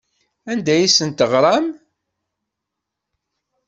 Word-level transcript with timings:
Anda 0.51 0.71
ay 0.73 0.85
asen-teɣram? 0.87 1.65